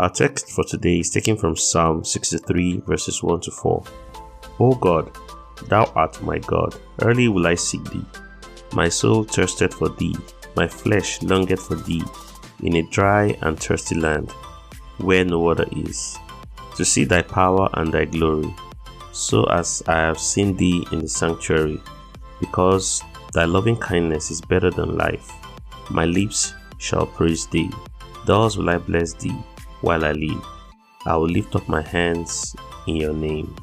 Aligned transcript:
Our 0.00 0.10
text 0.10 0.52
for 0.52 0.62
today 0.62 1.00
is 1.00 1.10
taken 1.10 1.36
from 1.36 1.56
Psalm 1.56 2.04
63, 2.04 2.82
verses 2.86 3.20
1 3.20 3.40
to 3.40 3.50
4. 3.50 3.82
O 4.60 4.74
God, 4.76 5.10
Thou 5.66 5.90
art 5.96 6.22
my 6.22 6.38
God, 6.38 6.76
early 7.02 7.26
will 7.26 7.48
I 7.48 7.56
seek 7.56 7.82
thee. 7.90 8.04
My 8.72 8.88
soul 8.88 9.24
thirsteth 9.24 9.74
for 9.74 9.88
thee, 9.88 10.14
my 10.54 10.68
flesh 10.68 11.20
longeth 11.22 11.66
for 11.66 11.74
thee, 11.74 12.04
in 12.62 12.76
a 12.76 12.82
dry 12.82 13.36
and 13.42 13.58
thirsty 13.58 13.96
land, 13.96 14.30
where 14.98 15.24
no 15.24 15.40
water 15.40 15.66
is, 15.72 16.16
to 16.76 16.84
see 16.84 17.02
thy 17.02 17.22
power 17.22 17.68
and 17.74 17.92
thy 17.92 18.04
glory, 18.04 18.54
so 19.10 19.42
as 19.46 19.82
I 19.88 19.96
have 19.96 20.20
seen 20.20 20.56
thee 20.56 20.86
in 20.92 21.00
the 21.00 21.08
sanctuary, 21.08 21.82
because 22.38 23.02
thy 23.32 23.46
loving 23.46 23.76
kindness 23.76 24.30
is 24.30 24.40
better 24.42 24.70
than 24.70 24.96
life. 24.96 25.32
My 25.90 26.04
lips 26.04 26.54
shall 26.78 27.06
praise 27.06 27.48
thee. 27.48 27.72
Thus 28.26 28.56
will 28.56 28.70
I 28.70 28.78
bless 28.78 29.14
thee 29.14 29.36
while 29.80 30.04
I 30.04 30.12
live. 30.12 30.44
I 31.06 31.16
will 31.16 31.28
lift 31.28 31.56
up 31.56 31.68
my 31.68 31.82
hands 31.82 32.54
in 32.86 32.96
your 32.96 33.14
name. 33.14 33.54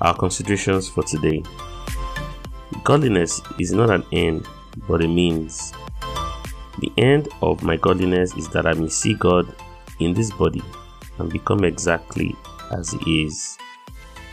Our 0.00 0.16
considerations 0.16 0.88
for 0.88 1.02
today 1.02 1.42
Godliness 2.84 3.42
is 3.58 3.72
not 3.72 3.90
an 3.90 4.04
end, 4.12 4.46
but 4.86 5.04
a 5.04 5.08
means. 5.08 5.72
The 6.78 6.92
end 6.96 7.28
of 7.42 7.62
my 7.62 7.76
godliness 7.76 8.34
is 8.36 8.48
that 8.50 8.66
I 8.66 8.72
may 8.72 8.88
see 8.88 9.14
God 9.14 9.54
in 9.98 10.14
this 10.14 10.30
body 10.30 10.62
and 11.18 11.30
become 11.30 11.64
exactly 11.64 12.36
as 12.70 12.92
He 12.92 13.24
is. 13.24 13.58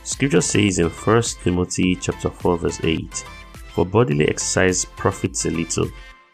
Scripture 0.04 0.42
says 0.42 0.80
in 0.80 0.90
1 0.90 1.24
Timothy 1.44 1.96
chapter 1.96 2.30
4 2.30 2.58
verse 2.60 2.80
8, 2.84 3.26
For 3.74 3.86
bodily 3.86 4.28
exercise 4.28 4.86
profits 4.86 5.46
a 5.46 5.50
little, 5.50 5.90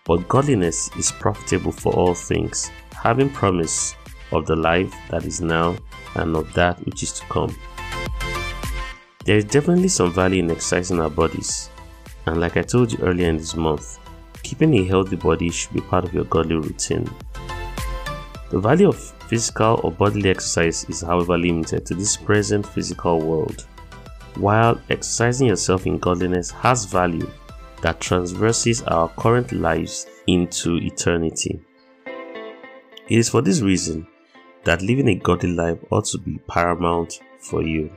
but 0.05 0.27
godliness 0.27 0.89
is 0.97 1.11
profitable 1.11 1.71
for 1.71 1.93
all 1.93 2.13
things, 2.13 2.69
having 3.01 3.29
promise 3.31 3.95
of 4.31 4.45
the 4.45 4.55
life 4.55 4.93
that 5.09 5.25
is 5.25 5.41
now 5.41 5.75
and 6.15 6.35
of 6.35 6.53
that 6.53 6.77
which 6.85 7.01
is 7.01 7.11
to 7.13 7.25
come. 7.25 7.55
There 9.25 9.37
is 9.37 9.45
definitely 9.45 9.87
some 9.87 10.13
value 10.13 10.43
in 10.43 10.51
exercising 10.51 10.99
our 10.99 11.09
bodies, 11.09 11.69
and 12.27 12.39
like 12.39 12.57
I 12.57 12.61
told 12.61 12.91
you 12.91 12.99
earlier 12.99 13.27
in 13.27 13.37
this 13.37 13.55
month, 13.55 13.97
keeping 14.43 14.73
a 14.75 14.85
healthy 14.85 15.15
body 15.15 15.49
should 15.49 15.73
be 15.73 15.81
part 15.81 16.05
of 16.05 16.13
your 16.13 16.25
godly 16.25 16.55
routine. 16.55 17.09
The 18.51 18.59
value 18.59 18.89
of 18.89 18.99
physical 19.27 19.79
or 19.83 19.91
bodily 19.91 20.29
exercise 20.29 20.83
is, 20.85 21.01
however, 21.01 21.37
limited 21.37 21.85
to 21.87 21.95
this 21.95 22.17
present 22.17 22.67
physical 22.67 23.19
world, 23.19 23.65
while 24.35 24.79
exercising 24.89 25.47
yourself 25.47 25.87
in 25.87 25.97
godliness 25.97 26.51
has 26.51 26.85
value 26.85 27.29
that 27.81 27.99
transverses 27.99 28.83
our 28.83 29.09
current 29.09 29.51
lives 29.53 30.05
into 30.27 30.77
eternity. 30.77 31.59
It 33.11 33.17
is 33.17 33.27
for 33.27 33.41
this 33.41 33.59
reason 33.59 34.07
that 34.63 34.81
living 34.81 35.09
a 35.09 35.15
godly 35.15 35.51
life 35.51 35.77
ought 35.89 36.05
to 36.05 36.17
be 36.17 36.39
paramount 36.47 37.19
for 37.41 37.61
you. 37.61 37.91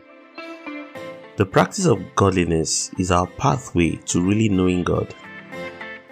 The 1.36 1.47
practice 1.47 1.84
of 1.84 2.02
godliness 2.16 2.91
is 2.98 3.12
our 3.12 3.28
pathway 3.28 3.94
to 4.06 4.20
really 4.20 4.48
knowing 4.48 4.82
God. 4.82 5.14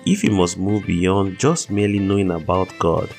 If 0.07 0.23
you 0.23 0.31
must 0.31 0.57
move 0.57 0.87
beyond 0.87 1.41
just 1.41 1.69
merely 1.69 1.99
knowing 1.99 2.31
about 2.31 2.73
God 2.79 3.11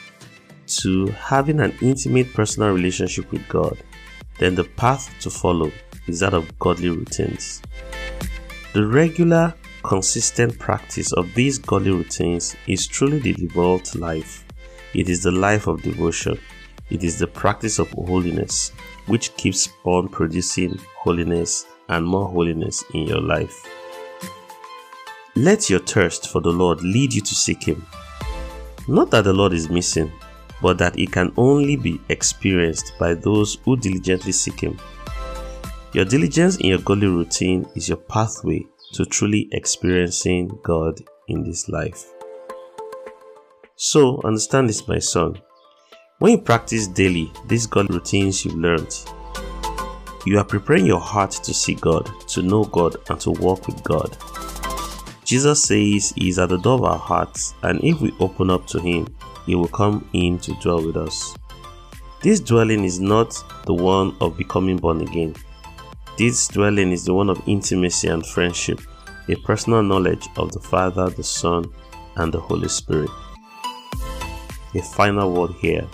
to 0.67 1.07
having 1.07 1.59
an 1.59 1.73
intimate 1.81 2.33
personal 2.33 2.69
relationship 2.69 3.29
with 3.29 3.45
God, 3.49 3.77
then 4.39 4.55
the 4.55 4.63
path 4.63 5.13
to 5.19 5.29
follow 5.29 5.69
is 6.07 6.21
that 6.21 6.33
of 6.33 6.57
godly 6.59 6.91
routines. 6.91 7.61
The 8.73 8.87
regular, 8.87 9.53
consistent 9.83 10.57
practice 10.57 11.11
of 11.11 11.33
these 11.33 11.57
godly 11.57 11.91
routines 11.91 12.55
is 12.67 12.87
truly 12.87 13.19
the 13.19 13.33
devout 13.33 13.93
life. 13.95 14.45
It 14.93 15.09
is 15.09 15.23
the 15.23 15.31
life 15.31 15.67
of 15.67 15.81
devotion. 15.81 16.39
It 16.89 17.03
is 17.03 17.17
the 17.17 17.27
practice 17.27 17.79
of 17.79 17.89
holiness 17.91 18.71
which 19.07 19.35
keeps 19.35 19.69
on 19.83 20.07
producing 20.07 20.79
holiness 20.97 21.65
and 21.89 22.05
more 22.05 22.27
holiness 22.27 22.83
in 22.93 23.07
your 23.07 23.21
life. 23.21 23.67
Let 25.35 25.69
your 25.69 25.79
thirst 25.79 26.29
for 26.29 26.41
the 26.41 26.51
Lord 26.51 26.83
lead 26.83 27.13
you 27.13 27.21
to 27.21 27.35
seek 27.35 27.63
Him. 27.63 27.85
Not 28.87 29.09
that 29.11 29.23
the 29.23 29.33
Lord 29.33 29.53
is 29.53 29.69
missing, 29.69 30.11
but 30.61 30.77
that 30.77 30.97
it 30.99 31.11
can 31.11 31.33
only 31.37 31.75
be 31.75 31.99
experienced 32.09 32.93
by 32.99 33.15
those 33.15 33.57
who 33.65 33.75
diligently 33.75 34.31
seek 34.31 34.59
Him. 34.59 34.79
Your 35.93 36.05
diligence 36.05 36.57
in 36.57 36.67
your 36.67 36.79
godly 36.79 37.07
routine 37.07 37.67
is 37.75 37.89
your 37.89 37.97
pathway 37.97 38.63
to 38.93 39.05
truly 39.05 39.49
experiencing 39.51 40.59
God 40.63 40.99
in 41.27 41.43
this 41.43 41.67
life. 41.67 42.05
So, 43.85 44.21
understand 44.23 44.69
this, 44.69 44.87
my 44.87 44.99
son. 44.99 45.41
When 46.19 46.31
you 46.31 46.37
practice 46.37 46.87
daily 46.87 47.33
these 47.47 47.67
God 47.67 47.93
routines 47.93 48.45
you've 48.45 48.55
learned, 48.55 48.95
you 50.25 50.37
are 50.37 50.45
preparing 50.45 50.85
your 50.85 51.01
heart 51.01 51.31
to 51.31 51.53
see 51.53 51.73
God, 51.73 52.09
to 52.29 52.41
know 52.41 52.63
God, 52.63 52.95
and 53.09 53.19
to 53.19 53.31
walk 53.31 53.67
with 53.67 53.83
God. 53.83 54.15
Jesus 55.25 55.63
says 55.63 56.13
He 56.15 56.29
is 56.29 56.39
at 56.39 56.47
the 56.47 56.59
door 56.59 56.75
of 56.75 56.85
our 56.85 56.97
hearts, 56.97 57.55
and 57.63 57.83
if 57.83 57.99
we 57.99 58.15
open 58.21 58.49
up 58.49 58.65
to 58.67 58.79
Him, 58.79 59.05
He 59.45 59.53
will 59.53 59.67
come 59.67 60.07
in 60.13 60.39
to 60.39 60.53
dwell 60.61 60.81
with 60.81 60.95
us. 60.95 61.35
This 62.21 62.39
dwelling 62.39 62.85
is 62.85 63.01
not 63.01 63.35
the 63.65 63.73
one 63.73 64.15
of 64.21 64.37
becoming 64.37 64.77
born 64.77 65.01
again. 65.01 65.35
This 66.17 66.47
dwelling 66.47 66.93
is 66.93 67.03
the 67.03 67.13
one 67.13 67.29
of 67.29 67.43
intimacy 67.47 68.07
and 68.07 68.25
friendship, 68.25 68.79
a 69.27 69.35
personal 69.35 69.83
knowledge 69.83 70.25
of 70.37 70.53
the 70.53 70.61
Father, 70.61 71.09
the 71.09 71.21
Son, 71.21 71.65
and 72.15 72.33
the 72.33 72.39
Holy 72.39 72.69
Spirit. 72.69 73.09
A 74.75 74.81
final 74.81 75.31
word 75.31 75.51
here 75.59 75.87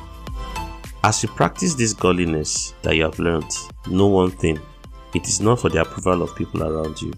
as 1.04 1.24
you 1.24 1.30
practice 1.30 1.76
this 1.76 1.94
godliness 1.94 2.74
that 2.82 2.96
you 2.96 3.04
have 3.04 3.20
learned, 3.20 3.50
know 3.88 4.08
one 4.08 4.32
thing 4.32 4.60
it 5.14 5.28
is 5.28 5.40
not 5.40 5.60
for 5.60 5.70
the 5.70 5.82
approval 5.82 6.22
of 6.22 6.36
people 6.36 6.62
around 6.62 7.02
you, 7.02 7.14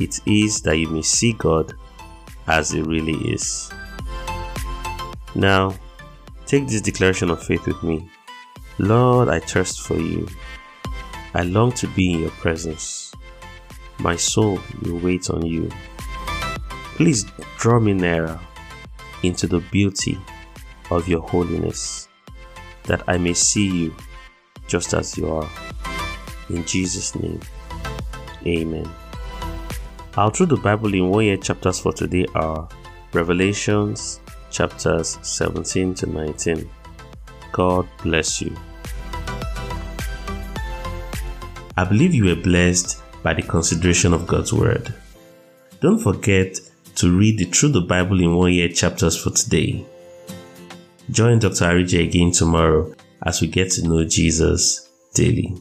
it 0.00 0.18
is 0.26 0.62
that 0.62 0.78
you 0.78 0.88
may 0.88 1.02
see 1.02 1.34
God 1.34 1.74
as 2.46 2.70
He 2.70 2.80
really 2.80 3.18
is. 3.30 3.70
Now, 5.34 5.74
take 6.46 6.68
this 6.68 6.80
declaration 6.80 7.30
of 7.30 7.42
faith 7.42 7.66
with 7.66 7.82
me 7.82 8.10
Lord, 8.78 9.28
I 9.28 9.40
thirst 9.40 9.82
for 9.82 9.98
you. 9.98 10.26
I 11.34 11.42
long 11.42 11.72
to 11.72 11.88
be 11.88 12.12
in 12.12 12.20
your 12.20 12.30
presence. 12.30 13.12
My 13.98 14.16
soul 14.16 14.58
will 14.82 14.98
wait 15.00 15.28
on 15.30 15.44
you. 15.44 15.68
Please 16.94 17.24
draw 17.58 17.78
me 17.78 17.92
nearer 17.92 18.40
into 19.22 19.46
the 19.46 19.58
beauty 19.58 20.18
of 20.90 21.08
your 21.08 21.20
holiness 21.20 22.08
that 22.84 23.02
I 23.08 23.18
may 23.18 23.34
see 23.34 23.68
you 23.68 23.96
just 24.66 24.94
as 24.94 25.16
you 25.16 25.30
are. 25.32 25.48
In 26.50 26.64
Jesus' 26.64 27.14
name, 27.14 27.40
Amen. 28.46 28.88
Our 30.16 30.30
Through 30.30 30.46
the 30.46 30.56
Bible 30.56 30.94
in 30.94 31.10
One 31.10 31.24
Year 31.24 31.36
chapters 31.36 31.80
for 31.80 31.92
today 31.92 32.26
are 32.34 32.68
Revelations 33.12 34.20
chapters 34.50 35.18
17 35.22 35.94
to 35.94 36.06
19. 36.06 36.68
God 37.52 37.88
bless 38.02 38.40
you. 38.40 38.56
I 41.76 41.84
believe 41.84 42.14
you 42.14 42.24
were 42.24 42.42
blessed 42.42 43.02
by 43.22 43.34
the 43.34 43.42
consideration 43.42 44.12
of 44.12 44.26
God's 44.26 44.52
Word. 44.52 44.92
Don't 45.80 45.98
forget 46.00 46.58
to 46.96 47.16
read 47.16 47.38
the 47.38 47.44
Through 47.44 47.70
the 47.70 47.82
Bible 47.82 48.20
in 48.20 48.34
One 48.34 48.52
Year 48.52 48.68
chapters 48.68 49.16
for 49.22 49.30
today. 49.30 49.86
Join 51.10 51.38
Dr. 51.38 51.64
Arije 51.64 52.06
again 52.06 52.32
tomorrow 52.32 52.92
as 53.24 53.40
we 53.40 53.48
get 53.48 53.70
to 53.72 53.82
know 53.88 54.04
Jesus 54.04 54.90
daily. 55.14 55.54